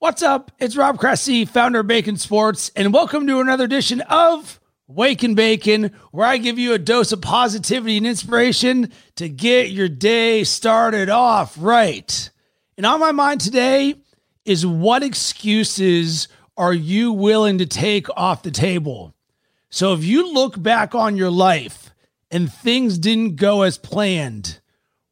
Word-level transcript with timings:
What's 0.00 0.22
up? 0.22 0.50
It's 0.58 0.78
Rob 0.78 0.98
Cressy, 0.98 1.44
founder 1.44 1.80
of 1.80 1.86
Bacon 1.86 2.16
Sports, 2.16 2.70
and 2.74 2.90
welcome 2.90 3.26
to 3.26 3.38
another 3.38 3.64
edition 3.64 4.00
of 4.00 4.58
Wake 4.86 5.22
and 5.22 5.36
Bacon, 5.36 5.94
where 6.10 6.26
I 6.26 6.38
give 6.38 6.58
you 6.58 6.72
a 6.72 6.78
dose 6.78 7.12
of 7.12 7.20
positivity 7.20 7.98
and 7.98 8.06
inspiration 8.06 8.92
to 9.16 9.28
get 9.28 9.72
your 9.72 9.90
day 9.90 10.42
started 10.44 11.10
off 11.10 11.54
right. 11.60 12.30
And 12.78 12.86
on 12.86 12.98
my 12.98 13.12
mind 13.12 13.42
today 13.42 13.94
is 14.46 14.64
what 14.64 15.02
excuses 15.02 16.28
are 16.56 16.72
you 16.72 17.12
willing 17.12 17.58
to 17.58 17.66
take 17.66 18.06
off 18.16 18.42
the 18.42 18.50
table? 18.50 19.14
So 19.68 19.92
if 19.92 20.02
you 20.02 20.32
look 20.32 20.60
back 20.62 20.94
on 20.94 21.18
your 21.18 21.30
life 21.30 21.90
and 22.30 22.50
things 22.50 22.96
didn't 22.96 23.36
go 23.36 23.60
as 23.60 23.76
planned, 23.76 24.60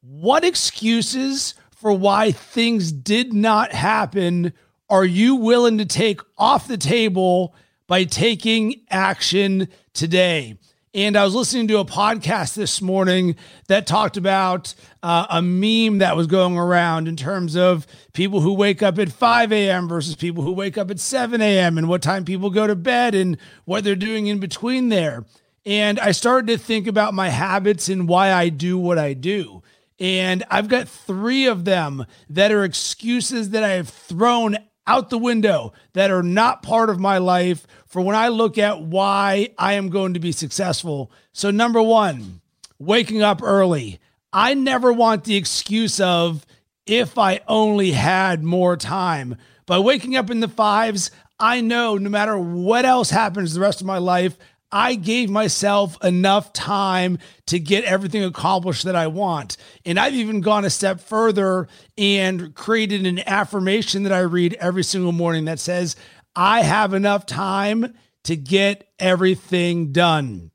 what 0.01 0.43
excuses 0.43 1.53
for 1.75 1.93
why 1.93 2.31
things 2.31 2.91
did 2.91 3.33
not 3.33 3.71
happen 3.71 4.51
are 4.89 5.05
you 5.05 5.35
willing 5.35 5.77
to 5.77 5.85
take 5.85 6.21
off 6.37 6.67
the 6.67 6.77
table 6.77 7.53
by 7.87 8.03
taking 8.03 8.81
action 8.89 9.67
today? 9.93 10.57
And 10.95 11.15
I 11.15 11.23
was 11.23 11.35
listening 11.35 11.67
to 11.67 11.77
a 11.77 11.85
podcast 11.85 12.55
this 12.55 12.81
morning 12.81 13.35
that 13.67 13.85
talked 13.85 14.17
about 14.17 14.73
uh, 15.03 15.27
a 15.29 15.39
meme 15.39 15.99
that 15.99 16.15
was 16.15 16.25
going 16.25 16.57
around 16.57 17.07
in 17.07 17.15
terms 17.15 17.55
of 17.55 17.85
people 18.13 18.41
who 18.41 18.55
wake 18.55 18.81
up 18.81 18.97
at 18.97 19.11
5 19.11 19.53
a.m. 19.53 19.87
versus 19.87 20.15
people 20.15 20.43
who 20.43 20.51
wake 20.51 20.79
up 20.79 20.89
at 20.89 20.99
7 20.99 21.39
a.m. 21.39 21.77
and 21.77 21.87
what 21.87 22.01
time 22.01 22.25
people 22.25 22.49
go 22.49 22.65
to 22.65 22.75
bed 22.75 23.13
and 23.13 23.37
what 23.65 23.83
they're 23.83 23.95
doing 23.95 24.25
in 24.25 24.39
between 24.39 24.89
there. 24.89 25.25
And 25.63 25.99
I 25.99 26.11
started 26.11 26.47
to 26.47 26.57
think 26.57 26.87
about 26.87 27.13
my 27.13 27.29
habits 27.29 27.87
and 27.87 28.07
why 28.07 28.33
I 28.33 28.49
do 28.49 28.75
what 28.75 28.97
I 28.97 29.13
do. 29.13 29.61
And 29.99 30.43
I've 30.49 30.69
got 30.69 30.87
three 30.87 31.45
of 31.45 31.65
them 31.65 32.05
that 32.29 32.51
are 32.51 32.63
excuses 32.63 33.51
that 33.51 33.63
I 33.63 33.69
have 33.69 33.89
thrown 33.89 34.57
out 34.89 35.11
the 35.11 35.17
window 35.19 35.71
that 35.93 36.09
are 36.09 36.23
not 36.23 36.63
part 36.63 36.89
of 36.89 36.99
my 36.99 37.19
life 37.19 37.67
for 37.85 38.01
when 38.01 38.15
I 38.15 38.29
look 38.29 38.57
at 38.57 38.81
why 38.81 39.49
I 39.55 39.73
am 39.73 39.89
going 39.89 40.15
to 40.15 40.19
be 40.19 40.31
successful. 40.31 41.11
So, 41.31 41.51
number 41.51 41.81
one, 41.81 42.41
waking 42.79 43.21
up 43.21 43.43
early. 43.43 43.99
I 44.33 44.55
never 44.55 44.91
want 44.91 45.25
the 45.25 45.35
excuse 45.35 45.99
of 46.01 46.43
if 46.87 47.19
I 47.19 47.41
only 47.47 47.91
had 47.91 48.43
more 48.43 48.75
time. 48.75 49.37
By 49.67 49.77
waking 49.77 50.15
up 50.15 50.31
in 50.31 50.39
the 50.39 50.47
fives, 50.47 51.11
I 51.39 51.61
know 51.61 51.97
no 51.97 52.09
matter 52.09 52.37
what 52.37 52.83
else 52.83 53.11
happens 53.11 53.53
the 53.53 53.59
rest 53.59 53.81
of 53.81 53.87
my 53.87 53.99
life, 53.99 54.37
I 54.71 54.95
gave 54.95 55.29
myself 55.29 55.97
enough 56.03 56.53
time 56.53 57.17
to 57.47 57.59
get 57.59 57.83
everything 57.85 58.23
accomplished 58.23 58.83
that 58.83 58.95
I 58.95 59.07
want. 59.07 59.57
And 59.85 59.99
I've 59.99 60.13
even 60.13 60.41
gone 60.41 60.65
a 60.65 60.69
step 60.69 61.01
further 61.01 61.67
and 61.97 62.53
created 62.53 63.05
an 63.05 63.27
affirmation 63.27 64.03
that 64.03 64.13
I 64.13 64.19
read 64.19 64.55
every 64.59 64.83
single 64.83 65.11
morning 65.11 65.45
that 65.45 65.59
says, 65.59 65.95
I 66.35 66.61
have 66.61 66.93
enough 66.93 67.25
time 67.25 67.93
to 68.25 68.35
get 68.35 68.87
everything 68.99 69.91
done. 69.91 70.51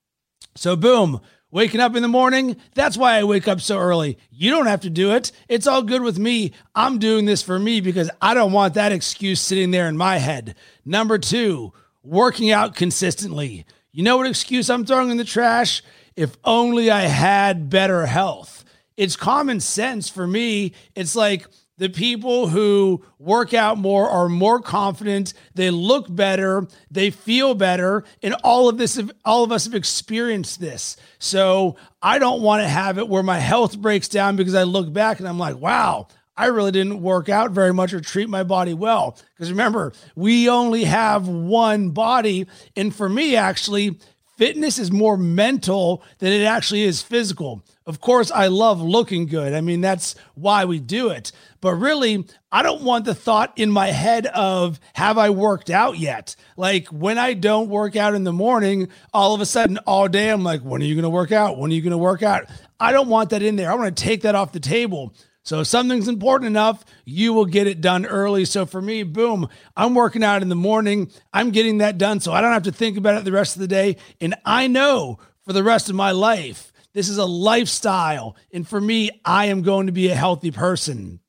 So, 0.55 0.77
boom, 0.77 1.21
waking 1.51 1.81
up 1.81 1.97
in 1.97 2.03
the 2.03 2.09
morning, 2.09 2.57
that's 2.75 2.97
why 2.97 3.17
I 3.17 3.25
wake 3.25 3.49
up 3.49 3.61
so 3.61 3.79
early. 3.79 4.19
You 4.31 4.51
don't 4.51 4.67
have 4.67 4.83
to 4.83 4.91
do 4.91 5.13
it. 5.13 5.33
It's 5.49 5.67
all 5.67 5.83
good 5.83 6.03
with 6.03 6.19
me. 6.19 6.53
I'm 6.75 6.99
doing 6.99 7.25
this 7.25 7.43
for 7.43 7.59
me 7.59 7.81
because 7.81 8.11
I 8.21 8.35
don't 8.35 8.53
want 8.53 8.75
that 8.75 8.93
excuse 8.93 9.41
sitting 9.41 9.73
there 9.73 9.89
in 9.89 9.97
my 9.97 10.19
head. 10.19 10.55
Number 10.85 11.19
two, 11.19 11.73
working 12.05 12.53
out 12.53 12.77
consistently. 12.77 13.67
You 13.97 14.03
know 14.03 14.17
what 14.17 14.27
excuse 14.27 14.69
I'm 14.71 14.85
throwing 14.85 15.11
in 15.11 15.19
the 15.19 15.25
trash? 15.25 15.81
If 16.17 16.37
only 16.43 16.91
I 16.91 17.03
had 17.03 17.71
better 17.71 18.07
health. 18.07 18.65
It's 18.97 19.15
common 19.15 19.61
sense 19.61 20.09
for 20.09 20.27
me. 20.27 20.73
It's 20.97 21.15
like 21.15 21.47
the 21.79 21.89
people 21.89 22.49
who 22.49 23.05
work 23.21 23.55
out 23.55 23.79
more 23.79 24.11
are 24.11 24.29
more 24.29 24.59
confident, 24.61 25.33
they 25.55 25.71
look 25.71 26.13
better, 26.13 26.67
they 26.91 27.11
feel 27.11 27.55
better, 27.55 28.03
and 28.21 28.35
all 28.43 28.69
of 28.69 28.79
this 28.79 29.01
all 29.25 29.45
of 29.45 29.53
us 29.53 29.65
have 29.65 29.75
experienced 29.75 30.59
this. 30.59 30.97
So, 31.21 31.77
I 32.03 32.19
don't 32.19 32.43
want 32.43 32.63
to 32.63 32.69
have 32.69 32.99
it 32.99 33.09
where 33.09 33.23
my 33.23 33.39
health 33.39 33.79
breaks 33.79 34.09
down 34.09 34.35
because 34.35 34.57
I 34.57 34.65
look 34.65 34.93
back 34.93 35.21
and 35.21 35.29
I'm 35.29 35.39
like, 35.39 35.57
"Wow, 35.57 36.09
I 36.37 36.47
really 36.47 36.73
didn't 36.73 37.01
work 37.01 37.29
out 37.29 37.53
very 37.53 37.73
much 37.73 37.93
or 37.93 38.01
treat 38.01 38.29
my 38.29 38.43
body 38.43 38.75
well. 38.75 39.19
Because 39.35 39.51
remember, 39.51 39.93
we 40.17 40.49
only 40.49 40.85
have 40.85 41.29
one 41.29 41.91
body. 41.91 42.47
And 42.77 42.95
for 42.95 43.09
me, 43.09 43.37
actually, 43.37 43.99
fitness 44.37 44.79
is 44.79 44.91
more 44.91 45.17
mental 45.17 46.03
than 46.19 46.33
it 46.33 46.45
actually 46.45 46.83
is 46.83 47.03
physical. 47.03 47.63
Of 47.87 48.01
course, 48.01 48.31
I 48.31 48.47
love 48.47 48.81
looking 48.81 49.27
good. 49.27 49.53
I 49.53 49.61
mean, 49.61 49.81
that's 49.81 50.15
why 50.35 50.65
we 50.65 50.81
do 50.81 51.11
it. 51.11 51.33
But 51.61 51.75
really, 51.75 52.27
I 52.51 52.63
don't 52.63 52.83
want 52.83 53.05
the 53.05 53.15
thought 53.15 53.53
in 53.57 53.71
my 53.71 53.89
head 53.89 54.27
of, 54.27 54.81
have 54.95 55.19
I 55.19 55.31
worked 55.31 55.71
out 55.71 55.99
yet? 55.99 56.35
Like 56.57 56.89
when 56.89 57.19
I 57.19 57.35
don't 57.35 57.69
work 57.69 57.95
out 57.95 58.15
in 58.15 58.25
the 58.25 58.33
morning, 58.33 58.89
all 59.13 59.35
of 59.35 59.41
a 59.41 59.47
sudden, 59.47 59.79
all 59.87 60.09
day, 60.09 60.31
I'm 60.31 60.43
like, 60.43 60.63
when 60.63 60.81
are 60.83 60.87
you 60.87 60.95
going 60.95 61.05
to 61.05 61.11
work 61.11 61.31
out? 61.31 61.59
When 61.59 61.71
are 61.71 61.75
you 61.75 61.83
going 61.83 61.91
to 61.93 61.99
work 61.99 62.23
out? 62.23 62.47
I 62.81 62.91
don't 62.91 63.09
want 63.09 63.31
that 63.31 63.43
in 63.43 63.57
there. 63.57 63.71
I 63.71 63.75
want 63.75 63.95
to 63.95 64.03
take 64.03 64.23
that 64.23 64.35
off 64.35 64.53
the 64.53 64.61
table. 64.61 65.15
So 65.45 65.61
if 65.61 65.67
something's 65.67 66.09
important 66.09 66.49
enough, 66.49 66.85
you 67.05 67.35
will 67.35 67.45
get 67.45 67.67
it 67.67 67.83
done 67.83 68.07
early. 68.07 68.47
So 68.47 68.65
for 68.65 68.81
me, 68.81 69.03
boom, 69.03 69.49
I'm 69.77 69.95
working 69.95 70.25
out 70.25 70.41
in 70.41 70.49
the 70.49 70.57
morning. 70.57 71.11
I'm 71.35 71.51
getting 71.51 71.79
that 71.79 71.99
done 71.99 72.21
so 72.21 72.33
I 72.33 72.41
don't 72.41 72.53
have 72.53 72.63
to 72.63 72.73
think 72.73 72.97
about 72.97 73.17
it 73.17 73.25
the 73.25 73.33
rest 73.33 73.55
of 73.55 73.61
the 73.61 73.69
day. 73.69 73.99
And 74.23 74.35
I 74.47 74.67
know 74.69 75.19
for 75.45 75.53
the 75.53 75.63
rest 75.63 75.91
of 75.91 75.95
my 75.95 76.13
life, 76.13 76.73
this 76.95 77.11
is 77.11 77.19
a 77.19 77.27
lifestyle. 77.27 78.37
And 78.53 78.67
for 78.67 78.81
me, 78.81 79.11
I 79.25 79.47
am 79.47 79.61
going 79.61 79.87
to 79.87 79.93
be 79.93 80.09
a 80.09 80.15
healthy 80.15 80.51
person. 80.51 81.21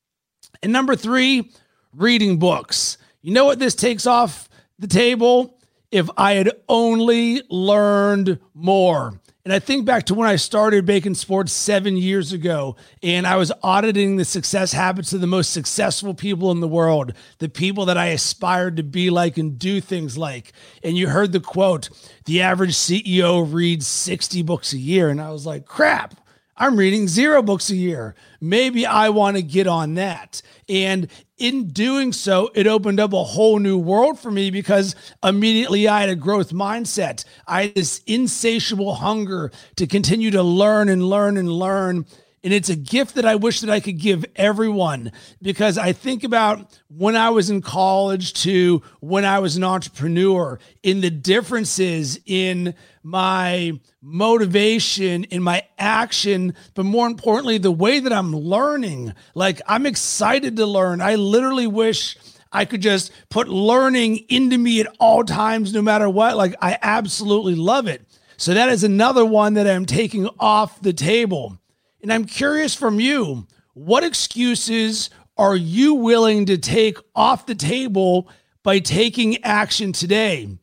And 0.64 0.72
number 0.72 0.96
three, 0.96 1.52
reading 1.94 2.40
books. 2.40 2.97
You 3.22 3.34
know 3.34 3.46
what 3.46 3.59
this 3.59 3.76
takes 3.76 4.08
off 4.08 4.47
the 4.80 4.88
table? 4.88 5.55
If 5.96 6.10
I 6.18 6.34
had 6.34 6.52
only 6.68 7.42
learned 7.50 8.40
more. 8.54 9.22
And 9.46 9.54
I 9.54 9.60
think 9.60 9.86
back 9.86 10.08
to 10.08 10.14
when 10.14 10.28
I 10.28 10.36
started 10.36 10.86
Bacon 10.86 11.16
Sports 11.16 11.54
seven 11.54 11.96
years 11.96 12.34
ago, 12.34 12.76
and 13.02 13.26
I 13.26 13.38
was 13.38 13.50
auditing 13.64 14.18
the 14.18 14.26
success 14.26 14.74
habits 14.74 15.14
of 15.14 15.22
the 15.22 15.28
most 15.28 15.52
successful 15.52 16.14
people 16.14 16.52
in 16.52 16.60
the 16.60 16.68
world, 16.68 17.14
the 17.38 17.48
people 17.48 17.86
that 17.86 17.98
I 17.98 18.08
aspired 18.08 18.76
to 18.76 18.84
be 18.84 19.10
like 19.10 19.38
and 19.38 19.58
do 19.58 19.80
things 19.80 20.18
like. 20.18 20.52
And 20.84 20.98
you 20.98 21.08
heard 21.08 21.32
the 21.32 21.40
quote, 21.40 21.90
the 22.26 22.42
average 22.42 22.74
CEO 22.74 23.48
reads 23.50 23.88
60 23.88 24.42
books 24.42 24.74
a 24.74 24.78
year. 24.78 25.08
And 25.08 25.22
I 25.22 25.30
was 25.30 25.46
like, 25.46 25.66
crap, 25.66 26.16
I'm 26.58 26.78
reading 26.78 27.10
zero 27.10 27.42
books 27.42 27.70
a 27.70 27.76
year. 27.76 28.16
Maybe 28.40 28.86
I 28.86 29.10
want 29.10 29.36
to 29.36 29.44
get 29.44 29.68
on 29.68 29.96
that. 29.96 30.42
And 30.70 31.10
in 31.38 31.68
doing 31.68 32.14
so, 32.14 32.50
it 32.56 32.66
opened 32.66 33.00
up 33.00 33.12
a 33.12 33.24
whole 33.24 33.60
new 33.60 33.78
world 33.78 34.18
for 34.18 34.32
me 34.32 34.52
because 34.52 34.96
immediately 35.22 35.88
I 35.90 36.00
had 36.00 36.10
a 36.10 36.16
growth 36.16 36.52
mindset. 36.52 37.26
I 37.46 37.64
had 37.64 37.76
this 37.76 38.02
insatiable 38.08 38.96
hunger 38.96 39.52
to 39.76 39.86
continue 39.86 40.32
to 40.32 40.44
learn 40.44 40.88
and 40.88 41.04
learn 41.04 41.36
and 41.36 41.52
learn 41.52 42.06
and 42.46 42.54
it's 42.54 42.70
a 42.70 42.76
gift 42.76 43.16
that 43.16 43.26
I 43.26 43.36
wish 43.36 43.62
that 43.62 43.72
I 43.72 43.80
could 43.80 43.98
give 43.98 44.24
everyone 44.36 45.12
because 45.42 45.80
I 45.80 45.94
think 45.94 46.24
about 46.24 46.80
when 46.90 47.16
I 47.16 47.32
was 47.32 47.50
in 47.50 47.64
college 47.64 48.34
to 48.44 48.84
when 49.00 49.26
I 49.26 49.40
was 49.40 49.58
an 49.58 49.64
entrepreneur 49.64 50.60
in 50.84 51.02
the 51.02 51.10
differences 51.10 52.20
in 52.28 52.76
my 53.02 53.80
motivation, 54.00 55.24
in 55.24 55.42
my 55.42 55.64
action, 55.80 56.54
but 56.76 56.86
more 56.86 57.08
importantly, 57.08 57.58
the 57.58 57.72
way 57.72 58.00
that 58.00 58.14
I'm 58.14 58.32
learning. 58.32 59.16
Like 59.34 59.60
I'm 59.68 59.88
excited 59.88 60.56
to 60.58 60.68
learn. 60.68 61.02
I 61.02 61.16
literally 61.16 61.66
wish 61.66 62.16
I 62.52 62.66
could 62.66 62.84
just 62.84 63.12
put 63.30 63.50
learning 63.50 64.18
into 64.30 64.60
me 64.60 64.82
at 64.82 64.96
all 65.00 65.24
times, 65.24 65.74
no 65.74 65.82
matter 65.82 66.08
what. 66.08 66.38
Like 66.38 66.54
I 66.62 66.78
absolutely 66.80 67.56
love 67.56 67.88
it. 67.88 68.08
So 68.38 68.54
that 68.54 68.70
is 68.70 68.84
another 68.84 69.26
one 69.26 69.56
that 69.56 69.68
I'm 69.68 69.88
taking 69.88 70.30
off 70.40 70.80
the 70.80 70.94
table. 70.94 71.58
And 72.06 72.14
I'm 72.14 72.26
curious 72.26 72.76
from 72.76 73.00
you, 73.00 73.48
what 73.74 74.04
excuses 74.04 75.10
are 75.40 75.56
you 75.56 75.96
willing 75.96 76.46
to 76.46 76.56
take 76.56 77.00
off 77.16 77.48
the 77.48 77.56
table 77.56 78.30
by 78.62 78.78
taking 78.78 79.44
action 79.44 79.91
today? 79.91 80.56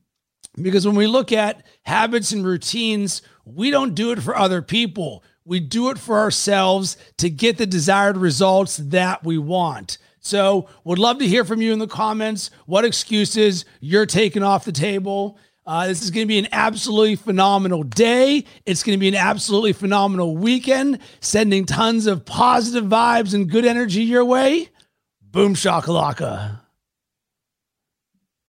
Because 0.55 0.87
when 0.87 0.95
we 0.95 1.09
look 1.09 1.33
at 1.33 1.67
habits 1.83 2.31
and 2.31 2.47
routines, 2.47 3.23
we 3.45 3.73
don't 3.73 3.97
do 3.97 4.13
it 4.13 4.23
for 4.23 4.37
other 4.37 4.63
people. 4.63 5.25
We 5.45 5.59
do 5.59 5.91
it 5.91 5.99
for 5.99 6.17
ourselves 6.17 6.97
to 7.17 7.29
get 7.29 7.59
the 7.59 7.67
desired 7.67 8.19
results 8.19 8.77
that 8.77 9.25
we 9.25 9.37
want. 9.37 9.99
So, 10.21 10.69
would 10.85 11.01
love 11.01 11.19
to 11.19 11.27
hear 11.27 11.45
from 11.45 11.61
you 11.61 11.73
in 11.73 11.81
the 11.81 11.89
comments 11.89 12.51
what 12.67 12.85
excuses 12.85 13.65
you're 13.81 14.07
taking 14.07 14.45
off 14.45 14.65
the 14.65 14.71
table. 14.71 15.41
Uh, 15.65 15.87
this 15.87 16.03
is 16.03 16.11
going 16.11 16.25
to 16.25 16.29
be 16.29 16.39
an 16.39 16.49
absolutely 16.51 17.15
phenomenal 17.15 17.85
day. 17.85 18.45
It's 18.67 18.83
going 18.83 18.99
to 18.99 19.01
be 19.01 19.09
an 19.09 19.15
absolutely 19.15 19.73
phenomenal 19.73 20.37
weekend, 20.37 20.99
sending 21.21 21.67
tons 21.67 22.07
of 22.07 22.25
positive 22.25 22.85
vibes 22.85 23.33
and 23.33 23.49
good 23.49 23.65
energy 23.65 24.03
your 24.03 24.25
way. 24.25 24.71
Boom 25.21 25.55
shakalaka. 25.55 26.62